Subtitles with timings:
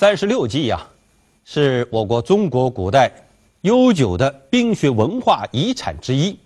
[0.00, 0.80] 三十六计呀，
[1.44, 3.12] 是我国中国古代
[3.60, 6.38] 悠久的兵学文化遗产之一。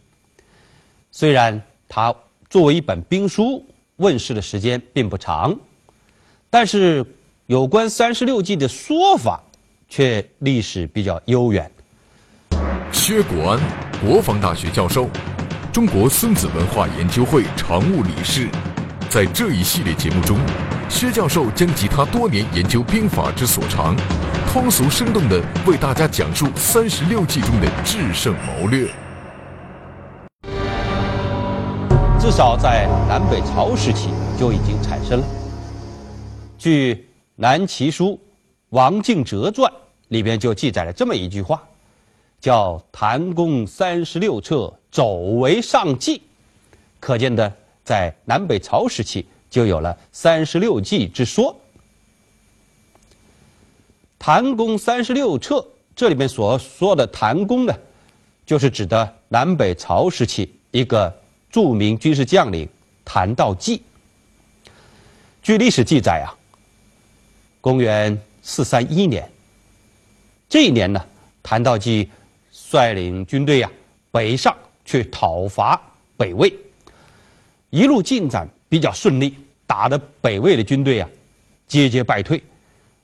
[1.12, 2.12] 虽然它
[2.50, 3.64] 作为一本兵书
[3.98, 5.56] 问世的时间并不长，
[6.50, 7.06] 但是
[7.46, 9.40] 有关三十六计的说法
[9.88, 11.70] 却历史比较悠远。
[12.90, 13.60] 薛国安，
[14.04, 15.08] 国防大学教授，
[15.72, 18.48] 中国孙子文化研究会常务理事，
[19.08, 20.36] 在这一系列节目中。
[20.88, 23.96] 薛教授将集他多年研究兵法之所长，
[24.46, 28.88] 通俗生动地为大家讲述三十六计中的制胜谋略。
[32.20, 35.26] 至少在南北朝时期就已经产生了。
[36.56, 36.94] 据
[37.36, 38.10] 《南齐书·
[38.70, 39.70] 王敬哲传》
[40.08, 41.62] 里边就记载了这么一句话，
[42.40, 46.22] 叫“谭公三十六策，走为上计”，
[47.00, 49.26] 可见的在南北朝时期。
[49.54, 51.56] 就有了三十六计之说。
[54.18, 57.72] 谭公三十六策，这里面所说的谭公呢，
[58.44, 61.14] 就是指的南北朝时期一个
[61.52, 62.68] 著名军事将领
[63.04, 63.80] 谭道济。
[65.40, 66.34] 据历史记载啊，
[67.60, 69.30] 公元四三一年，
[70.48, 71.00] 这一年呢，
[71.44, 72.10] 谭道济
[72.50, 73.70] 率领军队啊
[74.10, 74.52] 北上
[74.84, 75.80] 去讨伐
[76.16, 76.52] 北魏，
[77.70, 79.36] 一路进展比较顺利。
[79.66, 81.08] 打的北魏的军队啊，
[81.66, 82.42] 节节败退。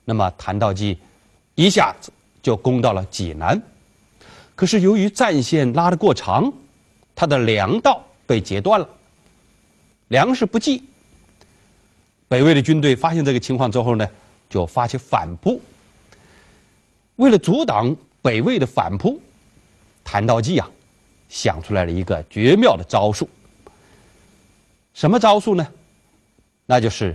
[0.05, 0.99] 那么谭道济
[1.55, 2.13] 一下子
[2.43, 3.61] 就攻到了济南，
[4.57, 6.53] 可是由于战线拉得过长，
[7.15, 8.89] 他的粮道被截断了，
[10.09, 10.83] 粮食不济。
[12.29, 14.09] 北魏的军队发现这个情况之后呢，
[14.49, 15.61] 就发起反扑。
[17.17, 19.21] 为了阻挡北魏的反扑，
[20.03, 20.69] 谭道济啊，
[21.29, 23.29] 想出来了一个绝妙的招数。
[24.95, 25.67] 什么招数呢？
[26.71, 27.13] 那就是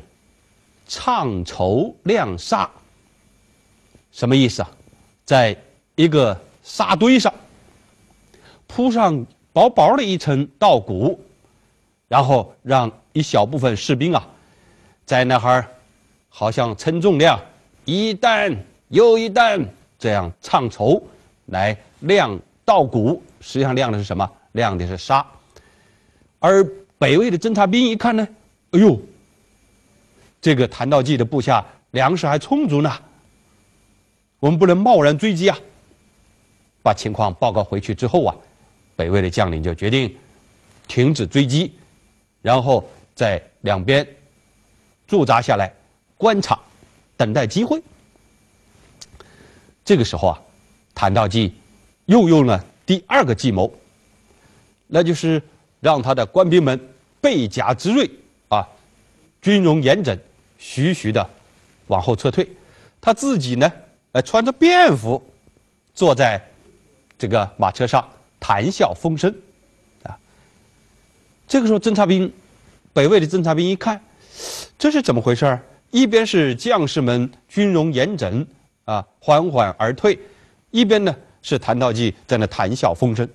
[0.86, 2.70] 唱绸晾沙，
[4.12, 4.70] 什么意思啊？
[5.24, 5.56] 在
[5.96, 7.34] 一个沙堆上
[8.68, 11.18] 铺上薄薄的一层稻谷，
[12.10, 14.28] 然后让一小部分士兵啊，
[15.06, 15.66] 在那儿
[16.28, 17.40] 好像称重量，
[17.86, 18.54] 一担
[18.90, 19.66] 又一担
[19.98, 21.02] 这样唱绸
[21.46, 24.30] 来晾稻谷，实际上晾的是什么？
[24.52, 25.26] 晾的是沙。
[26.40, 26.62] 而
[26.98, 28.28] 北魏的侦察兵一看呢，
[28.72, 29.00] 哎呦！
[30.46, 32.96] 这个谭道济的部下粮食还充足呢，
[34.40, 35.58] 我们不能贸然追击啊！
[36.84, 38.36] 把情况报告回去之后啊，
[38.96, 40.16] 北魏的将领就决定
[40.88, 41.74] 停止追击，
[42.44, 44.08] 然后在两边
[45.08, 45.74] 驻扎下来
[46.16, 46.60] 观察，
[47.18, 47.82] 等待机会。
[49.84, 50.40] 这个时候啊，
[50.94, 51.56] 谭道济
[52.06, 53.74] 又用了第二个计谋，
[54.86, 55.42] 那就是
[55.80, 56.80] 让他的官兵们
[57.20, 58.08] 背甲之锐
[58.50, 58.64] 啊，
[59.42, 60.16] 军容严整。
[60.68, 61.30] 徐徐的
[61.88, 62.50] 往后撤退，
[63.00, 63.72] 他自己呢，
[64.14, 65.24] 呃，穿着便服，
[65.94, 66.42] 坐在
[67.20, 68.04] 这个马车上
[68.40, 69.34] 谈笑风生，
[70.02, 70.18] 啊。
[71.48, 72.34] 这个时候，侦察兵，
[72.94, 74.04] 北魏的侦察兵一看，
[74.80, 75.62] 这是怎么回事儿？
[75.92, 78.46] 一边是将士们军容严整，
[78.86, 80.18] 啊，缓缓而退；
[80.72, 83.30] 一边呢是谭道济在那谈笑风生，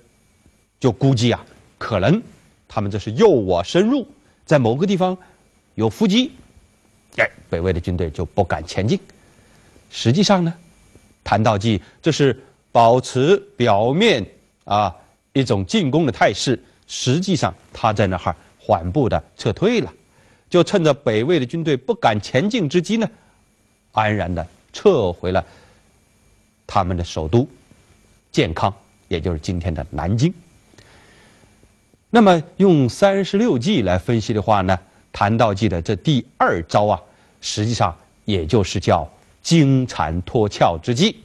[0.81, 1.43] 就估计啊，
[1.77, 2.21] 可能
[2.67, 4.05] 他们这是诱我深入，
[4.45, 5.17] 在某个地方
[5.75, 6.33] 有伏击。
[7.17, 8.99] 哎，北魏的军队就不敢前进。
[9.89, 10.53] 实际上呢，
[11.23, 12.41] 谭道济这是
[12.71, 14.25] 保持表面
[14.63, 14.95] 啊
[15.33, 19.93] 一种进攻的态势，实际上他在那儿缓步的撤退了，
[20.49, 23.09] 就趁着北魏的军队不敢前进之机呢，
[23.91, 25.45] 安然的撤回了
[26.65, 27.45] 他们的首都
[28.31, 28.73] 建康，
[29.09, 30.33] 也就是今天的南京。
[32.09, 34.79] 那么用三十六计来分析的话呢？
[35.11, 36.99] 谭道济的这第二招啊，
[37.41, 39.07] 实际上也就是叫
[39.41, 41.17] 金蝉脱壳之计，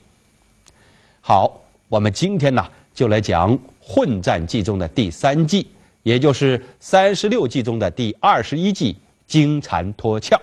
[1.21, 5.69] 好，我们今天呢就来讲混战记中的第三计，
[6.03, 8.97] 也就是三十六计中的第二十一计——
[9.27, 10.41] 金蝉脱壳。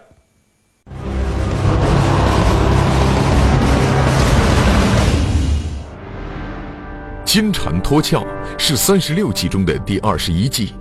[7.25, 8.23] 金蝉脱壳
[8.59, 10.73] 是三十六计中的第二十一计。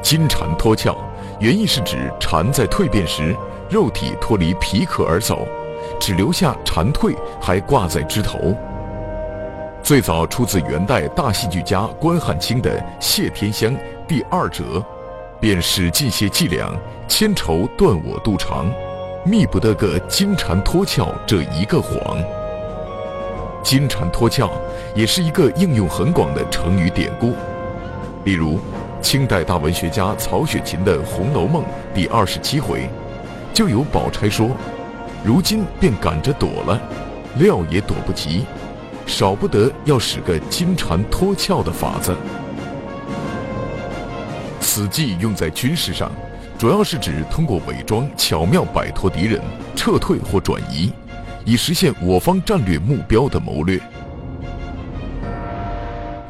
[0.00, 0.96] 金蝉脱壳
[1.38, 3.36] 原意是指蝉在蜕变时，
[3.68, 5.46] 肉体脱离皮壳而走，
[6.00, 8.54] 只留下蝉蜕还挂在枝头。
[9.82, 13.70] 最早出自元代大戏剧家关汉卿的《谢天香》
[14.08, 14.82] 第二折，
[15.38, 16.72] 便使尽些伎俩，
[17.06, 18.72] 千愁断我肚肠，
[19.24, 22.18] 觅不得个金蝉脱壳这一个谎。
[23.62, 24.50] 金蝉脱壳
[24.94, 27.34] 也是一个应用很广的成语典故，
[28.24, 28.58] 例如
[29.06, 31.62] 清代大文学家曹雪芹的《红楼梦》
[31.94, 32.90] 第二十七回，
[33.54, 34.50] 就有宝钗说
[35.22, 36.82] ：“如今便赶着躲了，
[37.36, 38.44] 料也躲不及。”
[39.06, 42.16] 少不得要使个金蝉脱壳的法子。
[44.58, 46.10] 此计用在军事上，
[46.58, 49.40] 主要是指通过伪装巧妙摆脱敌人、
[49.76, 50.92] 撤退或转移，
[51.44, 53.80] 以实现我方战略目标的谋略。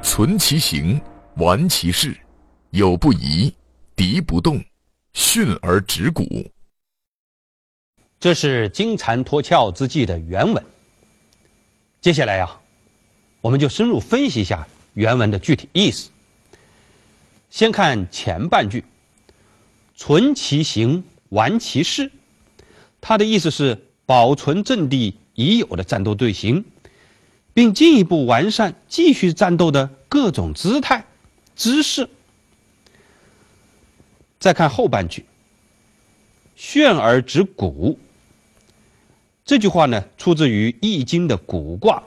[0.02, 1.00] 存其形，
[1.36, 2.14] 玩其势，
[2.76, 3.50] 有不疑，
[3.96, 4.62] 敌不动，
[5.14, 6.52] 训而止鼓。
[8.20, 10.62] 这是金蝉脱壳之计的原文。
[12.02, 12.60] 接下来呀。
[13.40, 16.10] 我们就深入分析一下原文的具体意思。
[17.48, 18.84] 先看前半句
[19.94, 22.10] ，“存其形，完其事”，
[23.00, 26.64] 它的意思是保存阵地已有的战斗队形，
[27.54, 31.06] 并进一步完善继续战斗的各种姿态、
[31.54, 32.10] 姿势。
[34.38, 35.24] 再看后半句
[36.56, 37.96] ，“炫而止蛊”，
[39.44, 42.02] 这句话呢，出自于《易经》的蛊卦。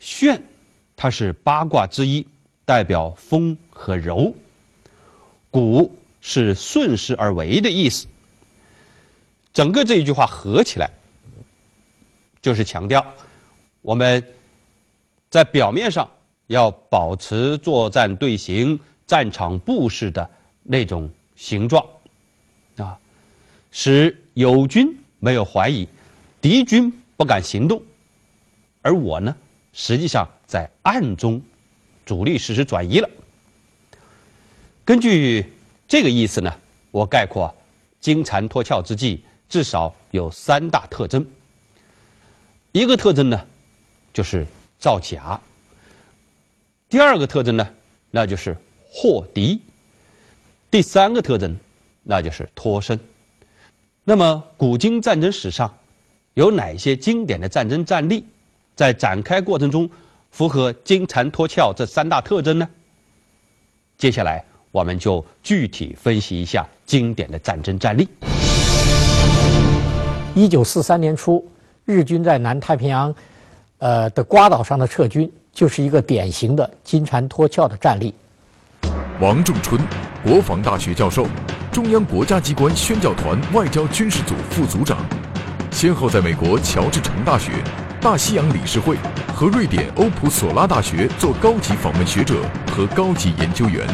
[0.00, 0.40] 巽，
[0.96, 2.26] 它是八卦之一，
[2.64, 4.34] 代表风和柔。
[5.50, 5.90] 蛊
[6.20, 8.06] 是顺势而为的意思。
[9.52, 10.90] 整个这一句话合起来，
[12.42, 13.04] 就是强调
[13.82, 14.22] 我们
[15.30, 16.10] 在表面上
[16.48, 20.28] 要保持作战队形、战场布势的
[20.64, 21.86] 那种形状，
[22.76, 22.98] 啊，
[23.70, 25.86] 使友军没有怀疑，
[26.40, 27.80] 敌军不敢行动，
[28.82, 29.36] 而我呢？
[29.72, 31.42] 实际上，在暗中，
[32.06, 33.10] 主力实施转移了。
[34.84, 35.44] 根据
[35.88, 36.52] 这个意思呢，
[36.90, 37.54] 我概括
[38.00, 41.26] 金蝉脱壳之计至少有三大特征。
[42.72, 43.46] 一个特征呢，
[44.12, 44.46] 就是
[44.78, 45.40] 造假；
[46.88, 47.68] 第二个特征呢，
[48.10, 48.56] 那就是
[48.88, 49.58] 获敌；
[50.74, 51.56] 第三个特征，
[52.02, 52.98] 那就是脱身。
[54.02, 55.72] 那么，古今战争史上
[56.32, 58.24] 有哪些经典的战争战例？
[58.74, 59.88] 在展开过程中，
[60.32, 62.68] 符合金蝉脱壳这三大特征呢？
[63.96, 68.08] 接下来我们就具体分析一下经典的战争战例。
[70.34, 71.48] 一九四三年初，
[71.84, 73.14] 日军在南太平洋，
[73.78, 78.12] 呃的瓜岛上的撤军，就是一个典型的金蝉脱壳的战例。
[79.20, 79.80] 王仲春，
[80.24, 81.26] 国防大学教授，
[81.70, 84.96] 中央国家机关宣教团外交军事组副组长，
[85.70, 87.52] 先后在美国乔治城大学。
[88.00, 88.96] 大西洋理事会
[89.34, 92.36] 和瑞典欧普索拉大学做高级访问学者
[92.74, 93.86] 和高级研究员。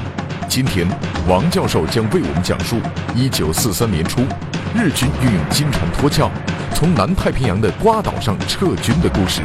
[0.49, 0.87] 今天，
[1.28, 2.76] 王教授将为我们讲述
[3.16, 4.20] 1943年初
[4.72, 6.30] 日军运用金蝉脱壳，
[6.72, 9.42] 从南太平洋的瓜岛上撤军的故事。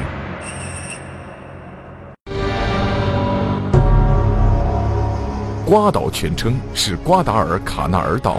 [5.75, 8.37] 瓜岛全称是瓜达尔卡纳尔岛，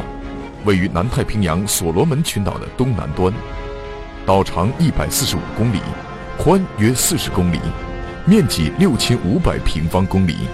[0.64, 3.30] 位于南太平洋所罗门群岛的东南端，
[4.24, 5.80] 岛长145公里。
[6.38, 7.60] 宽约四十公里，
[8.24, 10.48] 面积六千五百平方公里。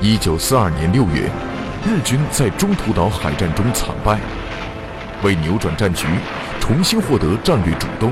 [0.00, 1.30] 一九四二年六月，
[1.86, 4.18] 日军在中途岛海战中惨败，
[5.22, 6.06] 为扭转战局，
[6.58, 8.10] 重新获得战略主动，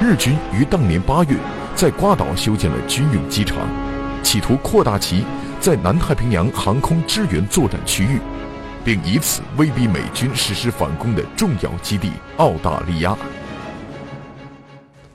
[0.00, 1.36] 日军于当年八月
[1.76, 3.56] 在瓜岛修建了军用机场，
[4.26, 5.24] 企图扩大其
[5.60, 8.20] 在南太平洋航空支援作战区域，
[8.84, 13.16] 并以此威逼美军实施反攻的重要基地澳大利亚。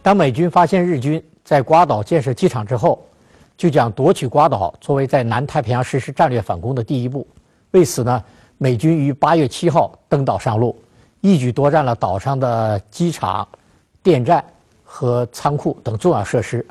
[0.02, 3.06] 当美军发现日军在瓜岛建设机场之后，
[3.58, 7.28] 就将夺取瓜岛作为在南太平洋实施战略反攻的第一步。
[7.72, 8.24] 为此呢，
[8.58, 10.74] 美军于八月七号登岛上路，
[11.20, 13.46] 一举夺占了岛上的机场、
[14.02, 14.42] 电站
[14.86, 16.66] 和仓库等重要设施。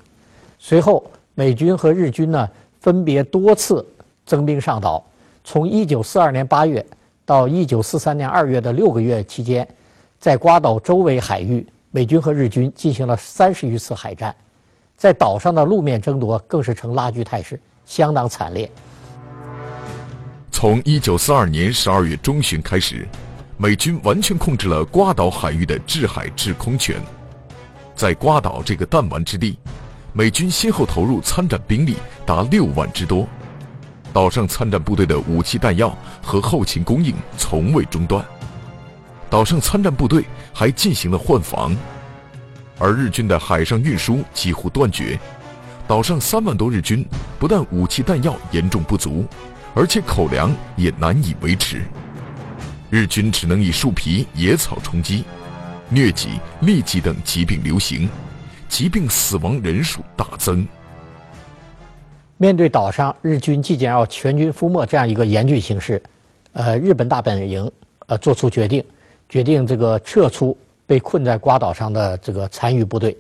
[0.59, 1.05] 随后，
[1.41, 2.47] 美军和日军呢
[2.83, 3.83] 分别多次
[4.27, 5.03] 增兵上岛。
[5.43, 6.85] 从一九四二年八月
[7.25, 9.67] 到一九四三年二月的六个月期间，
[10.19, 11.67] 在瓜岛周围海域。
[11.93, 14.37] 美军和日军进行了三十余次海战，
[14.99, 18.71] 在岛上的路面争夺更是呈拉锯态势，相当惨烈。
[20.53, 23.09] 从一九四二年十二月中旬开始，
[23.57, 27.01] 美军完全控制了瓜岛海域的制海制空权。
[27.97, 29.59] 在瓜岛这个弹丸之地，
[30.13, 33.29] 美军先后投入参战兵力达六万之多，
[34.13, 38.25] 岛上参战部队的武器弹药和后勤供应从未中断。
[39.29, 41.77] 岛上参战部队还进行了换防，
[42.79, 45.19] 而日军的海上运输几乎断绝。
[45.87, 47.07] 岛上三万多日军
[47.39, 49.25] 不但武器弹药严重不足。
[49.73, 51.81] 而且口粮也难以维持，
[52.91, 55.25] 日军只能以树皮、野草充饥，
[55.93, 58.11] 疟疾、痢疾等疾病流行，
[58.71, 60.67] 疾病死亡人数大增。
[62.39, 66.01] 面对岛上日军即将要全军覆没这样一个严峻形势，
[66.53, 67.71] 呃，日本大本营
[68.07, 68.83] 呃做出决定，
[69.29, 73.15] 决定这个撤出被困在瓜岛上的这个残余部队。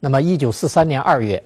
[0.00, 1.42] 那么，一九四三年二月，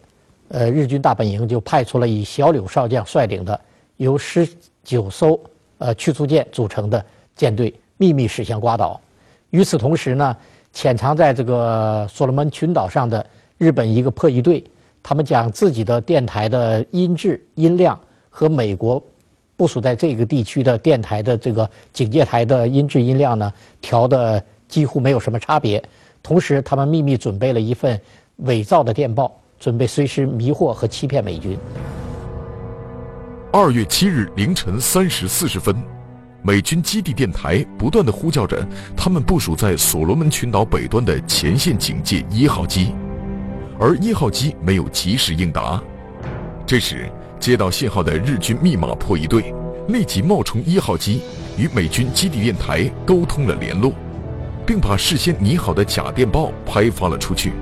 [0.48, 3.58] 呃，日军大本营就派出了以小柳少将率领的。
[3.96, 4.48] 由十
[4.84, 5.38] 九艘
[5.78, 9.00] 呃驱逐舰组成的舰队秘密驶向瓜岛。
[9.50, 10.36] 与此同时呢，
[10.72, 13.24] 潜藏在这个所罗门群岛上的
[13.58, 14.64] 日本一个破译队，
[15.02, 17.98] 他们将自己的电台的音质音量
[18.30, 19.02] 和美国
[19.56, 25.82] 部署在这个地区的电台的这个警戒台的音质音量呢调的几乎没有什么差别。
[26.22, 28.00] 同时，他们秘密准备了一份
[28.36, 31.58] 伪造的电报，准备随时迷惑和欺骗美军。
[33.52, 35.76] 二月七日凌晨三时四十分，
[36.44, 42.92] 美军基地电台不断的呼叫着他们部署在所罗门群岛北端的前线警戒一号机，
[43.78, 45.80] 而一号机没有及时应答。
[46.66, 47.08] 这时，
[47.38, 49.54] 接到信号的日军密码破译队
[49.86, 51.22] 立即冒充一号机，
[51.56, 53.92] 与美军基地电台沟通了联络，
[54.66, 57.52] 并把事先拟好的假电报拍发了出去。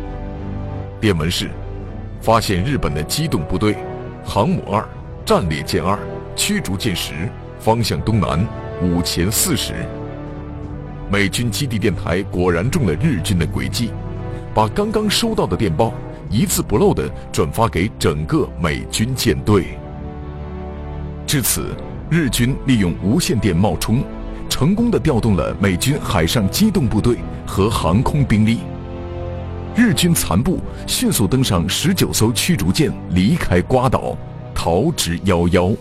[0.99, 1.51] 电文是：
[2.23, 3.77] 发现日本的机动部队，
[4.25, 4.83] 航母二。
[5.23, 5.97] 战列舰二，
[6.35, 7.13] 驱逐舰十，
[7.61, 8.45] 方向东南，
[8.83, 9.75] 五前四十。
[11.11, 13.91] 美军基地电台果然中了日军的诡计，
[14.55, 15.93] 把刚刚收到的电报
[16.31, 19.79] 一字不漏地转发给整个美军舰队。
[21.27, 21.75] 至此，
[22.09, 24.03] 日军利用无线电冒充，
[24.49, 28.61] 成功地调动了美军海上机动部队和航空兵力。
[29.77, 34.17] 日军残部迅速登上十九艘驱逐舰，离开瓜岛。
[34.55, 35.77] 逃之夭夭。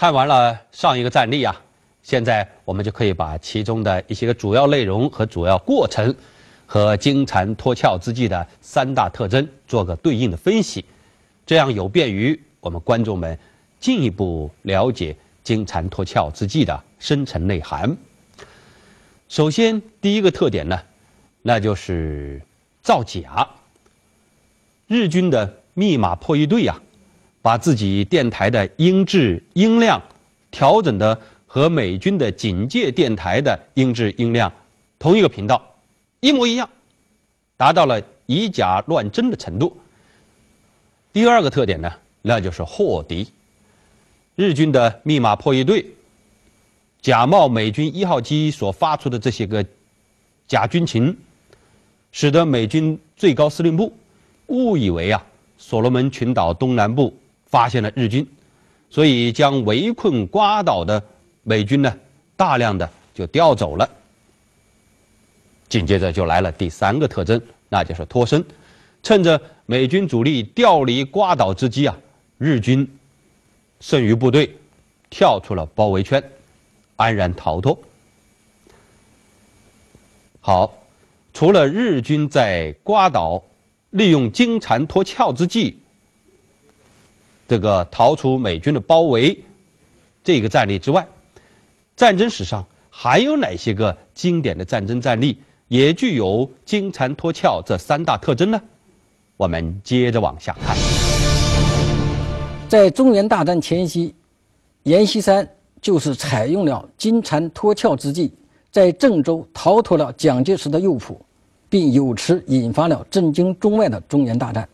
[0.00, 1.54] 看完了上一个战例啊，
[2.02, 6.16] 现在我们就可以把其中的一些个主要内容和主要过程，
[6.64, 10.82] 和金蝉脱壳之际的三大特征做个对应的分析，
[11.44, 13.38] 这样有便于我们观众们
[13.78, 15.14] 进一步了解
[15.44, 17.94] 金蝉脱壳之际的深层内涵。
[19.28, 20.80] 首先，第一个特点呢，
[21.42, 22.40] 那就是
[22.82, 23.46] 造假。
[24.86, 26.80] 日军的密码破译队呀，
[27.42, 30.02] 把自己电台的音质音量
[30.50, 34.52] 调整的和美军的警戒电台的音质音量
[34.98, 35.74] 同一个频道，
[36.20, 36.68] 一模一样，
[37.56, 39.76] 达到了以假乱真的程度。
[41.12, 41.92] 第二个特点呢，
[42.22, 43.26] 那就是货敌。
[44.36, 45.86] 日军的密码破译队。
[47.02, 49.64] 假冒美军一号机所发出的这些个
[50.46, 51.16] 假军情，
[52.12, 53.96] 使得美军最高司令部
[54.48, 55.24] 误以为啊，
[55.56, 57.16] 所罗门群岛东南部
[57.50, 58.26] 发现了日军，
[58.88, 61.02] 所以将围困瓜岛的
[61.42, 61.94] 美军呢，
[62.36, 63.88] 大量的就调走了。
[65.68, 68.44] 紧接着就来了第三个特征，那就是脱身。
[69.02, 71.96] 趁着美军主力调离瓜岛之机啊，
[72.38, 72.88] 日军
[73.80, 74.56] 剩余部队
[75.10, 76.22] 跳出了包围圈。
[76.96, 77.78] 安然逃脱。
[80.40, 80.74] 好，
[81.32, 83.42] 除了日军在瓜岛
[83.90, 85.78] 利用金蝉脱壳之计，
[87.50, 89.36] 这个逃出美军的包围
[90.22, 91.04] 这个战例之外，
[91.96, 98.62] 战争史上还有哪些个经典的战争战例也具有金蝉脱壳这三大特征呢？
[99.36, 100.76] 我们接着往下看。
[102.68, 104.14] 在中原大战前夕，
[104.84, 105.44] 阎锡山。
[105.82, 108.30] 就是采用了金蝉脱壳之计，
[108.70, 111.18] 在郑州逃脱了蒋介石的诱捕，
[111.70, 114.68] 并由此引发了震惊中外的中原大战。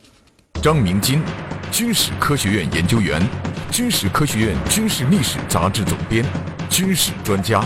[0.63, 1.23] 张明金，
[1.71, 3.23] 军事科学院研究员，
[3.71, 6.25] 军事科学院军事历史杂志总编，
[6.69, 7.65] 军事专家。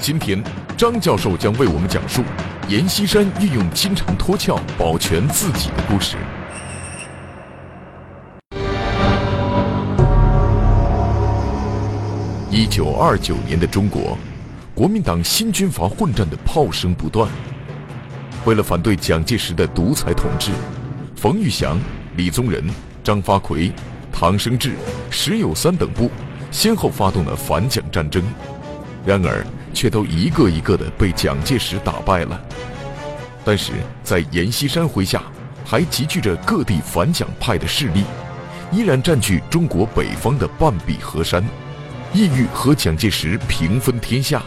[0.00, 0.42] 今天，
[0.76, 2.22] 张教授将为我们讲述
[2.68, 6.16] 阎锡山运用金蝉脱壳保全自己的故事。
[12.50, 14.18] 一九二九年的中国，
[14.74, 17.28] 国民党新军阀混战的炮声不断。
[18.44, 20.50] 为了反对蒋介石的独裁统治，
[21.16, 21.78] 冯玉祥、
[22.18, 22.68] 李宗仁、
[23.04, 23.70] 张发奎、
[24.12, 24.74] 唐生智、
[25.08, 26.10] 石友三等部
[26.50, 28.20] 先后发动了反蒋战争，
[29.06, 32.40] 然而却都一个一个的被蒋介石打败了。
[33.44, 33.70] 但是
[34.02, 35.22] 在阎锡山麾下，
[35.64, 38.02] 还集聚着各地反蒋派的势力，
[38.72, 41.40] 依然占据中国北方的半壁河山，
[42.12, 44.42] 意欲和蒋介石平分天下。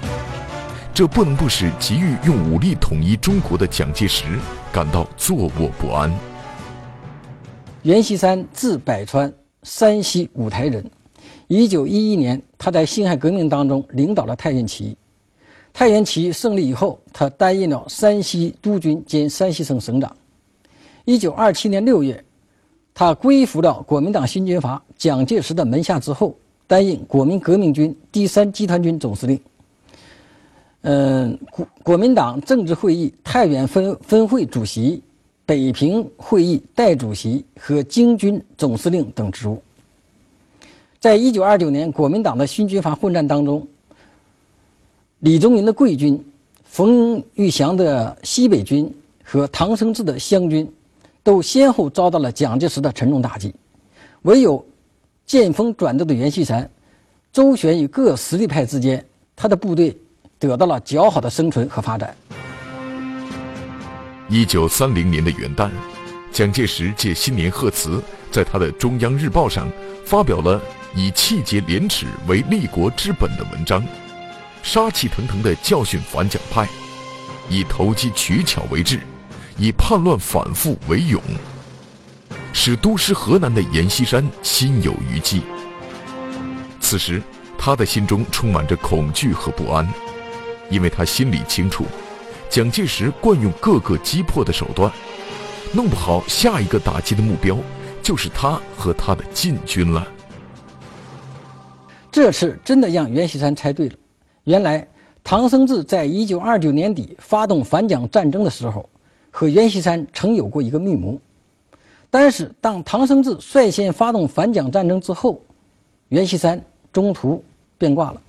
[0.93, 4.25] 这不能不使急于用武力统一中国的蒋介石
[4.73, 6.11] 感到坐卧不安。
[7.83, 9.33] 阎锡山字百川，
[9.63, 10.85] 山西五台人。
[11.47, 14.95] 一九一一年，他在辛亥革命当中领导了太原起义。
[15.73, 20.15] 太原起义胜利以后，他担任了山西督军兼山西省省长。
[21.05, 22.23] 一九二七年六月，
[22.93, 26.35] 他归附了国民党新军阀蒋介石的门下之后，
[26.67, 29.39] 担任国民革命军第三集团军总司令。
[30.81, 35.01] 嗯，国国民党政治会议太原分分会主席、
[35.51, 39.61] 北平会议代主席和京军总司令等职务。
[40.97, 43.67] 在一九二九年国民党的新军阀混战当中，
[45.19, 46.17] 李宗仁的桂军、
[46.63, 48.89] 冯玉祥的西北军
[49.25, 50.65] 和唐生智的湘军，
[51.21, 53.53] 都先后遭到了蒋介石的沉重打击。
[54.21, 54.65] 唯有
[55.25, 56.71] 见风转舵的阎锡山，
[57.33, 59.05] 周旋于各实力派之间，
[59.35, 59.93] 他的部队。
[60.39, 62.15] 得到了较好的生存和发展。
[64.33, 65.69] 一九三零年的元旦，
[66.31, 69.69] 蒋介石借新年贺词，在他的《中央日报》上
[70.05, 70.61] 发表了
[70.95, 73.83] 以气节廉耻为立国之本的文章，
[74.63, 76.65] 杀气腾腾地教训反蒋派，
[77.49, 79.01] 以投机取巧为志，
[79.57, 81.21] 以叛乱反复为勇，
[82.53, 85.41] 使都师河南的阎锡山心有余悸。
[86.79, 87.21] 此时，
[87.57, 89.85] 他的心中充满着恐惧和不安。
[90.69, 91.85] 因为他心里清楚，
[92.51, 94.91] 蒋介石惯用各个击破的手段，
[95.71, 97.57] 弄不好下一个打击的目标
[98.03, 100.05] 就是他和他的禁军了。
[102.11, 103.95] 这次真的让阎锡山猜对了。
[104.43, 104.85] 原来
[105.23, 108.89] 唐生智在一九二九年底发动反蒋战争的时候，
[109.31, 111.17] 和阎锡山曾有过一个密谋。
[112.09, 115.41] 但是当唐生智率先发动反蒋战争之后，
[116.09, 116.61] 阎锡山
[116.91, 117.41] 中途
[117.77, 118.21] 变卦了。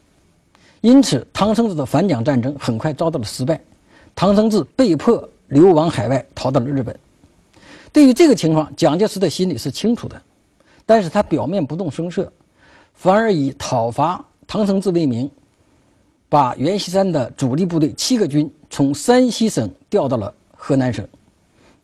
[0.81, 3.61] 因此，唐生智的反蒋战争很快遭到了失败，
[4.15, 6.97] 唐生智被迫流亡海外，逃到了日本。
[7.93, 10.21] 对于这个情况，蒋介石的心里是清楚的，
[10.87, 12.33] 但是他表面不动声色，
[12.95, 15.31] 反而以讨伐唐生智为名，
[16.29, 21.07] 把阎锡山的主力部队七个军从山西省调到了河南省，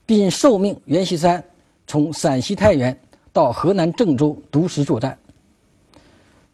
[0.06, 1.42] 并受命阎锡山
[1.86, 2.98] 从陕西太原
[3.32, 5.18] 到河南郑州独实作战，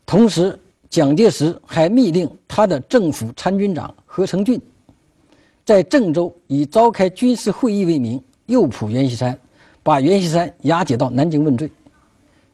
[0.07, 0.59] 同时。
[0.91, 4.61] 蒋介石还密令他的政府参军长何成俊，
[5.65, 9.37] 在郑州以召开军事会议为名诱捕阎锡山，
[9.83, 11.71] 把阎锡山押解到南京问罪。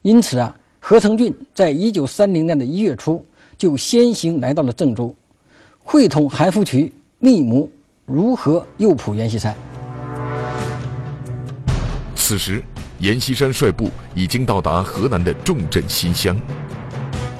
[0.03, 3.25] 因此啊，何成俊在一九三零年的一月初
[3.59, 5.12] 就先行来到了郑州，
[5.81, 7.68] 会同韩复渠密谋
[8.07, 9.57] 如何诱捕阎锡山。
[12.14, 12.62] 此时，
[13.01, 16.40] 阎锡山率部已经到达河南的重镇新乡。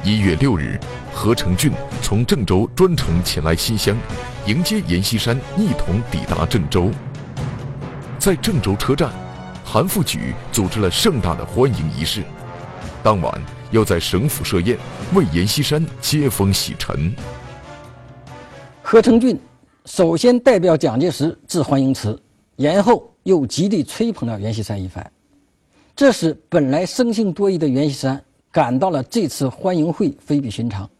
[0.02, 0.80] 一月六日，
[1.14, 1.70] 何成俊
[2.02, 3.96] 从郑州专程前来新乡，
[4.46, 6.90] 迎接阎锡山一同抵达郑州。
[8.18, 9.11] 在郑州车站，
[9.64, 12.22] 韩复榘组织了盛大的欢迎仪式，
[13.03, 14.79] 当晚又在省府设宴，
[15.14, 17.14] 为阎锡山接风洗尘。
[18.83, 19.38] 何成俊
[19.85, 22.20] 首先代表蒋介石致欢迎词，
[22.57, 25.11] 然后又极力吹捧了阎锡山一番，
[25.94, 28.22] 这使本来生性多疑的阎锡山。
[28.53, 30.90] 感到了这次欢迎会非比寻常，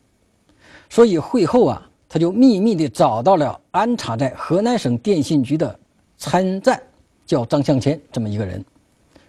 [0.89, 5.79] 所以会后啊，他就秘密地找到了安插在河南省电信局的
[6.19, 6.83] 参赞，
[7.25, 8.65] 叫张向谦这么一个人，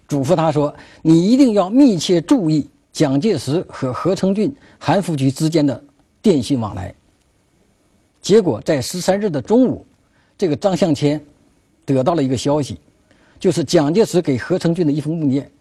[0.07, 5.79] 嘱咐他说：“你一定要密切注意蒋介石和何成俊、韩复榘之间的
[6.23, 6.91] 电信往来。”
[8.19, 9.85] 结果在十三日的中午，
[10.35, 11.23] 这个张向谦
[11.85, 12.79] 得到了一个消息，
[13.39, 15.51] 就是蒋介石给何成俊的一封密电。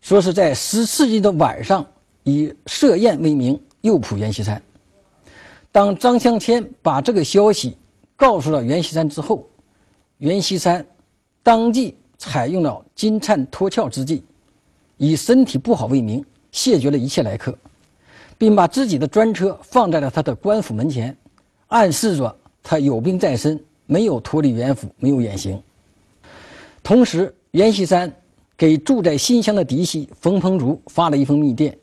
[0.00, 1.84] 说是在十四日的晚上，
[2.22, 4.62] 以设宴为名诱捕阎锡山。
[5.72, 7.76] 当张向谦把这个消息
[8.16, 9.46] 告诉了阎锡山之后，
[10.18, 10.84] 阎锡山
[11.42, 14.22] 当即采用了金蝉脱壳之计，
[14.96, 17.56] 以身体不好为名谢绝了一切来客，
[18.36, 21.16] 并把自己的专车放在了他的官府门前，
[21.68, 25.62] 暗示着他有病在身，没有脱离原府，没有远行。
[26.82, 28.12] 同时，阎锡山。
[28.56, 31.74] 给住在新乡的嫡系冯鹏竹发了一封密电，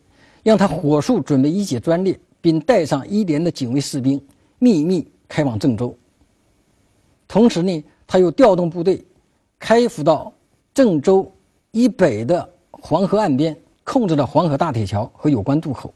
[0.44, 4.18] 让他火速准备一节专列，并带上一连的警卫士兵，
[4.58, 5.94] 秘密开往郑州。
[7.28, 9.04] 同时呢，他又调动部队，
[9.60, 10.32] 开赴到
[10.74, 11.30] 郑州
[11.72, 15.94] 以北的黄河岸边，控制了黄河大铁桥和有关渡口，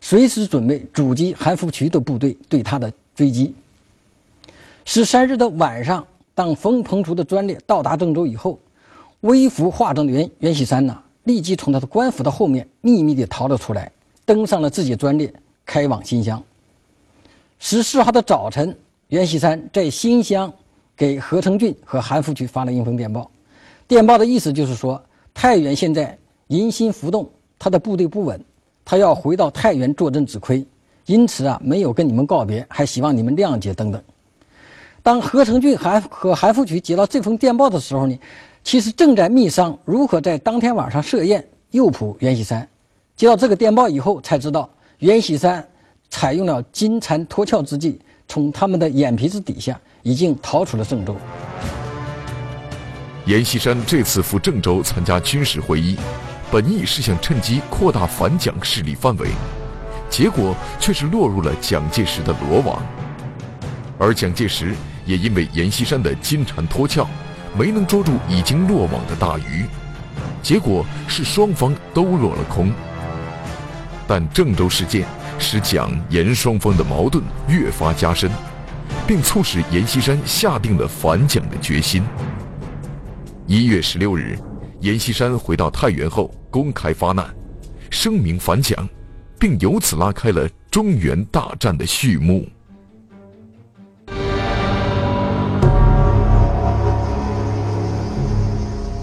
[0.00, 3.52] 随时准备阻击韩复渠的部队对他的追击。
[4.84, 8.56] 十三日的晚上，当冯鹏初的专列到达郑州以后，
[9.22, 13.90] 微服化妆的袁袁锡山呢，立即从他的官府的后面秘密地逃了出来，
[14.24, 15.34] 登上了自己专列，
[15.68, 16.42] 开往新乡。
[17.58, 18.74] 十四号的早晨，
[19.08, 20.50] 袁锡山在新乡。
[20.96, 23.30] 给何成俊和韩复榘发了一封电报，
[23.86, 25.00] 电报的意思就是说，
[25.32, 28.44] 太原现在人心浮动，他的部队不稳，
[28.84, 30.66] 他要回到太原坐镇指挥，
[31.06, 34.02] 因此啊，没有跟你们告别，还希望你们谅解等等。
[35.04, 38.18] 当何成俊韩和韩复榘接到这封电报的时候呢，
[38.64, 42.68] 其实正在密商如何在当天晚上设宴诱捕袁锡山。
[43.14, 45.66] 接到这个电报以后，才知道袁锡山
[46.10, 49.78] 采用了金蝉脱壳之计，从他们的眼皮子底下。
[50.04, 51.14] 已经逃出了郑州。
[53.26, 55.98] 阎锡山这次赴郑州参加军事会议，
[56.50, 59.28] 本意是想趁机扩大反蒋势力范围，
[60.08, 62.82] 结果却是落入了蒋介石的罗网。
[63.98, 67.06] 而蒋介石也因为阎锡山的金蝉脱壳，
[67.54, 69.66] 没能捉住已经落网的大鱼，
[70.42, 72.72] 结果是双方都落了空。
[74.08, 75.06] 但郑州事件
[75.38, 78.28] 使蒋阎双方的矛盾越发加深。
[79.06, 82.02] 并促使阎锡山下定了反蒋的决心。
[83.46, 84.38] 一月十六日，
[84.80, 87.26] 阎锡山回到太原后，公开发难，
[87.90, 88.86] 声明反蒋，
[89.38, 92.46] 并由此拉开了中原大战的序幕。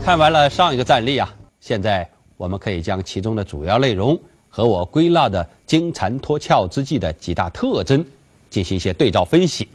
[0.04, 1.28] 看完了上一个战例啊，
[1.60, 4.20] 现在我们可以将其中的主要内容
[4.56, 8.06] 和我归纳的金蝉脱壳之计的几大特征
[8.50, 9.68] 进行一些对照分析。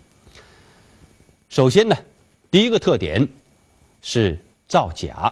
[1.51, 1.95] 首先呢，
[2.51, 3.29] 第一个特点
[4.01, 5.31] 是造假。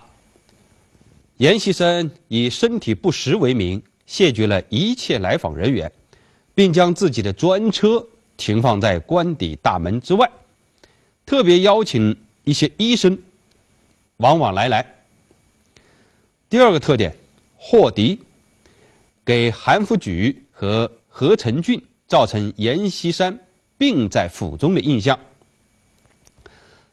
[1.39, 5.91] 阎锡山以身体不实为名，谢绝了一切来访人员，
[6.55, 8.07] 并将自己的专车
[8.37, 10.31] 停放在官邸大门之外，
[11.25, 13.19] 特别邀请一些医生
[14.19, 14.85] 往往来来。
[16.51, 17.17] 第二个特点，
[17.57, 18.21] 霍敌，
[19.29, 23.39] 给韩复榘和何成俊造成阎锡山
[23.77, 25.19] 病在府中的印象。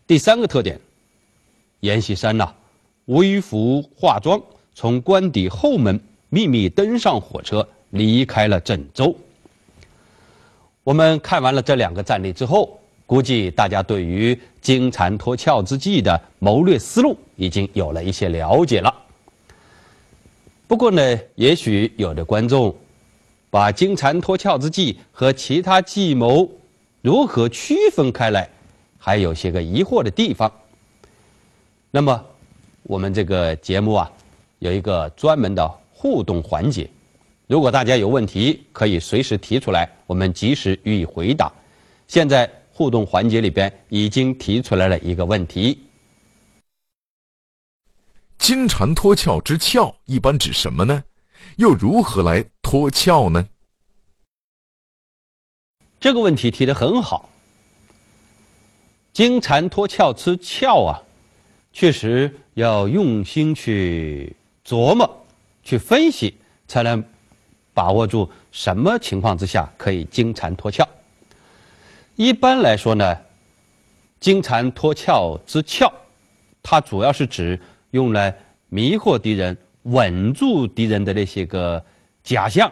[0.06, 0.78] 第三个特点，
[1.80, 2.54] 阎锡山呐，
[3.06, 4.38] 微服化妆，
[4.74, 9.16] 从官邸后门秘密登上火车，离开了郑州。
[10.84, 18.94] 我们看完了这两个战例之后，估计大家对于金蝉脱壳之计的谋略思路已经有了一些了解了。
[20.68, 22.76] 不过呢，也许有的观众
[23.50, 26.50] 把金蝉脱壳之计和其他计谋
[27.02, 28.50] 如何区分开来？
[28.98, 30.52] 还有些个疑惑的地方。
[31.92, 32.26] 那么，
[32.82, 34.12] 我们这个节目啊，
[34.58, 36.90] 有一个专门的互动环节。
[37.46, 41.54] 如果大家有问题，可以随时提出来，我们及时予以回答。
[42.08, 45.80] 现在互动环节里边已经提出来了一个问题：
[48.46, 51.04] 金蝉脱壳之壳一般指什么呢？
[51.56, 53.44] 又如何来脱壳呢？
[56.00, 57.28] 这个问题提的很好。
[59.12, 61.02] 金蝉脱壳之壳啊，
[61.74, 65.26] 确实要用心去琢磨、
[65.64, 67.04] 去分析，才能
[67.74, 70.88] 把握住什么情况之下可以金蝉脱壳。
[72.16, 73.18] 一般来说呢，
[74.20, 75.92] 金蝉脱壳之壳，
[76.62, 77.60] 它主要是指
[77.96, 78.36] 用来
[78.68, 81.84] 迷惑敌人、稳住敌人的那些个
[82.26, 82.70] 假象，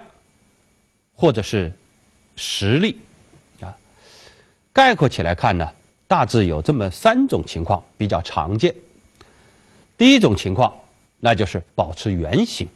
[1.16, 1.72] 或者是
[2.36, 2.98] 实力
[3.62, 3.74] 啊。
[4.74, 5.68] 概括起来看呢。
[6.06, 8.76] 大致有这么三种情况比较常见。
[9.98, 10.72] 第一种情况，
[11.20, 12.68] 那就是保持原形；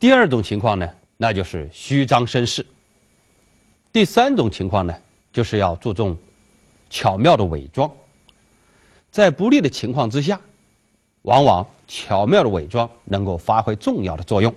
[0.00, 0.88] 第二种情况呢，
[1.18, 2.62] 那就是虚张声势；
[3.92, 4.94] 第三种情况呢，
[5.34, 6.16] 就是要注重
[6.88, 7.90] 巧妙的伪装。
[9.10, 10.40] 在不利的情况之下，
[11.22, 14.52] 往往巧妙的伪装能够发挥重要的作用。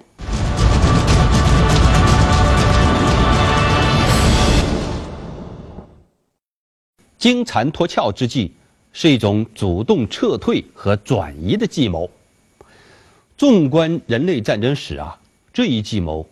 [7.18, 8.54] 金蝉脱壳之计
[8.94, 12.10] 是一种主动撤退和转移的计谋。
[13.38, 15.20] 纵观人类战争史啊，
[15.52, 16.28] 这一计谋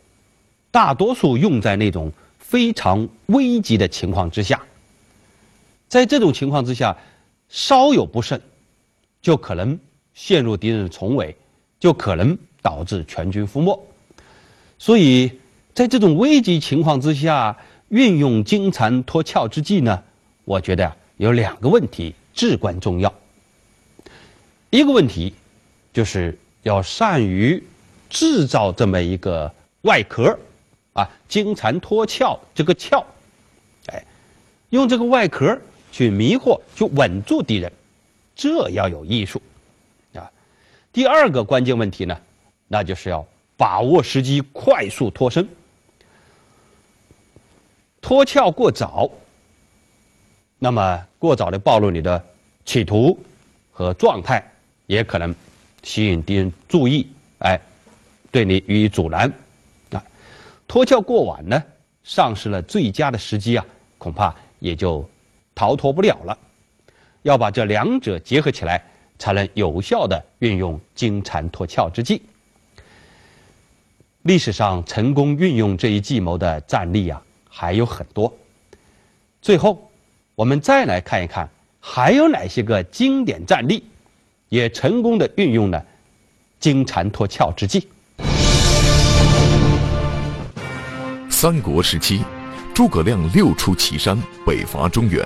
[0.72, 4.62] 大多数用在那种非常危急的情况之下。
[5.88, 6.96] 在这种情况之下，
[7.50, 8.42] 稍有不慎，
[9.22, 9.78] 就可能
[10.14, 11.36] 陷入敌人的重围，
[11.80, 13.88] 就可能导致全军覆没。
[14.78, 15.32] 所以
[15.74, 17.58] 在这种危急情况之下，
[17.90, 20.04] 运用金蝉脱壳之计呢，
[20.46, 23.14] 我觉得有两个问题至关重要。
[24.70, 25.34] 一个问题
[25.94, 27.64] 就是要善于
[28.10, 30.38] 制造这么一个外壳，
[30.94, 33.04] 啊，金蝉脱壳这个壳，
[33.88, 34.04] 哎，
[34.70, 35.56] 用这个外壳
[35.92, 37.72] 去迷惑、去稳住敌人，
[38.36, 39.42] 这要有艺术，
[40.94, 42.16] 第二个关键问题呢，
[42.68, 43.26] 那就是要
[43.58, 45.46] 把握时机，快速脱身。
[48.00, 49.10] 脱壳过早，
[50.60, 52.24] 那么过早的暴露你的
[52.64, 53.18] 企图
[53.72, 54.46] 和状态，
[54.86, 55.34] 也可能
[55.82, 57.08] 吸引敌人注意，
[57.40, 57.60] 哎，
[58.32, 59.34] 对你予以阻拦。
[59.90, 60.04] 啊，
[60.68, 61.64] 脱壳过晚呢，
[62.04, 63.66] 丧失了最佳的时机啊，
[63.98, 65.10] 恐怕也就
[65.56, 66.38] 逃脱不了了。
[67.24, 68.84] 要把这两者结合起来，
[69.18, 72.22] 才能有效的运用金蝉脱壳之计。
[74.24, 77.22] 历史上成功运用这一计谋的战例啊。
[77.56, 78.36] 还有很多。
[79.40, 79.92] 最后，
[80.34, 81.48] 我们再来看一看，
[81.80, 83.84] 还有哪些个经典战例，
[84.50, 85.86] 也成功的运用了
[86.60, 87.88] 金蝉脱壳之计。
[91.30, 92.24] 三国时期，
[92.74, 95.24] 诸葛亮六出祁山，北伐中原，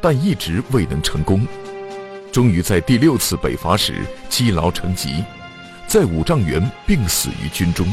[0.00, 1.46] 但一直未能成功。
[2.32, 3.94] 终于在第六次北伐时
[4.28, 5.24] 积劳成疾，
[5.86, 7.86] 在五丈原病死于军中。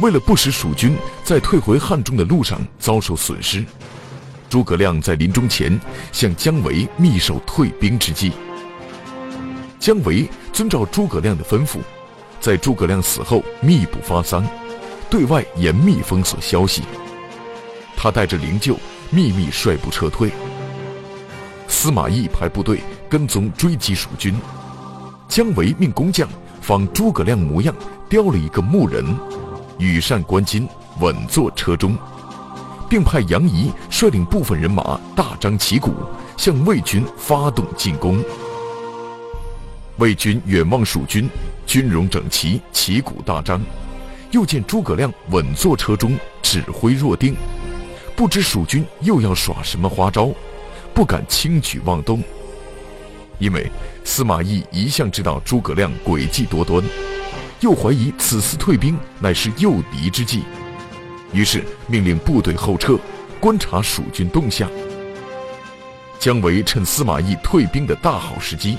[0.00, 3.64] 为了不使蜀军在退回汉中的路上遭受损失，
[4.48, 5.78] 诸葛亮在临终前
[6.12, 8.32] 向姜维密授退兵之计。
[9.78, 11.78] 姜维遵照诸葛亮的吩咐，
[12.40, 14.46] 在诸葛亮死后密不发丧，
[15.10, 16.82] 对外严密封锁消息。
[17.94, 18.76] 他带着灵柩
[19.10, 20.30] 秘密率部撤退。
[21.68, 24.34] 司马懿派部队跟踪追击蜀军，
[25.28, 26.28] 姜维命工匠
[26.60, 27.74] 仿诸葛亮模样
[28.08, 29.04] 雕了一个木人。
[29.78, 30.66] 羽扇纶巾，
[31.00, 31.96] 稳坐车中，
[32.88, 35.92] 并派杨仪率领部分人马大张旗鼓
[36.36, 38.22] 向魏军发动进攻。
[39.98, 41.28] 魏军远望蜀军
[41.66, 43.60] 军容整齐，旗鼓大张，
[44.30, 47.36] 又见诸葛亮稳坐车中，指挥若定，
[48.14, 50.30] 不知蜀军又要耍什么花招，
[50.96, 52.24] 不敢轻举妄动。
[53.38, 53.70] 因为
[54.02, 56.82] 司马懿一向知道诸葛亮诡计多端。
[57.60, 60.42] 又怀疑此次退兵乃是诱敌之计，
[61.32, 62.98] 于是命令部队后撤，
[63.40, 64.70] 观察蜀军动向。
[66.18, 68.78] 姜维趁司马懿退兵的大好时机，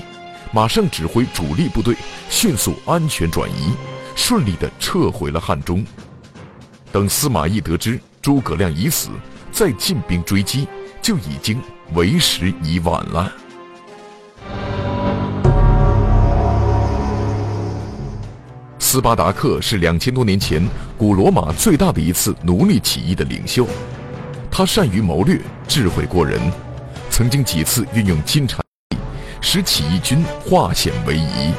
[0.52, 1.96] 马上指挥主力部队
[2.30, 3.74] 迅速安全转移，
[4.14, 5.84] 顺利地撤回了汉中。
[6.92, 9.08] 等司马懿得知诸葛亮已死，
[9.52, 10.68] 再进兵追击，
[11.08, 11.58] 就已经
[11.94, 13.32] 为时已晚了。
[18.78, 20.62] 斯巴达克是两千多年前
[20.98, 23.66] 古罗马最大的一次奴隶起义的领袖，
[24.50, 26.38] 他善于谋略，智慧过人，
[27.08, 28.60] 曾经几次运用金蝉，
[29.40, 31.54] 使起义军化险为夷。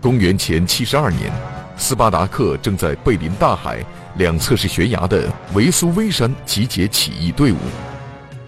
[0.00, 1.30] 公元前七十二年，
[1.76, 3.84] 斯巴达克正在背临大海、
[4.16, 7.58] 两侧是悬崖的维苏威山集结起义队伍，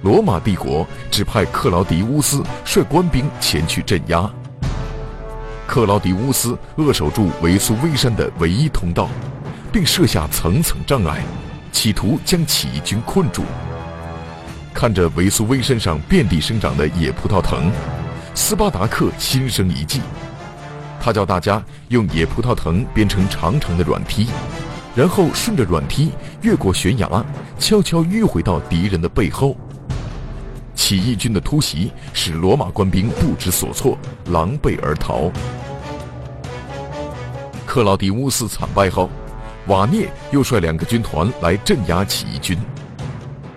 [0.03, 4.29] 罗马帝国指派克劳迪乌斯率官兵前去镇压。
[5.67, 9.09] 克劳迪乌斯扼守住维苏威山的唯一通道，
[9.71, 11.23] 并设下层层障碍，
[11.71, 13.45] 企图将起义军困住。
[14.73, 17.71] 看着维苏威山上遍地生长的野葡萄藤，
[18.35, 20.01] 斯巴达克心生一计，
[20.99, 24.29] 他叫大家用野葡萄藤编成长长的软梯，
[24.95, 26.11] 然后顺着软梯
[26.41, 27.23] 越过悬崖，
[27.59, 29.55] 悄悄迂回到敌人的背后。
[30.81, 33.99] 起义军的突袭使罗马官兵不知所措，
[34.31, 35.31] 狼狈而逃。
[37.67, 39.11] 克劳迪乌斯惨败后，
[39.67, 42.59] 瓦涅又率两个军团来镇压起义军。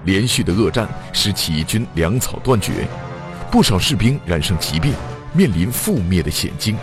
[0.03, 2.85] 连续的恶战使起义军粮草断绝，
[3.49, 4.93] 不少士兵染上疾病，
[5.31, 6.75] 面临覆灭的险境。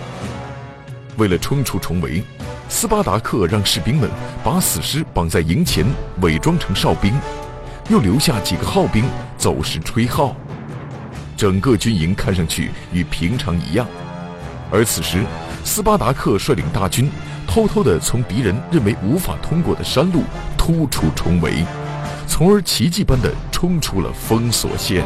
[1.18, 2.24] 为了冲出重围，
[2.66, 4.08] 斯巴达克让士兵们
[4.42, 5.84] 把死尸绑在营前，
[6.22, 7.14] 伪装成哨兵，
[7.90, 9.04] 又留下几个号兵
[9.40, 10.36] 走时吹号。
[11.34, 13.86] 整个军营看上去与平常一样，
[14.70, 15.24] 而此时。
[15.62, 17.10] 斯巴达克率领大军，
[17.46, 20.22] 偷偷地从敌人认为无法通过的山路
[20.56, 21.64] 突出重围，
[22.26, 25.04] 从而奇迹般地冲出了封锁线。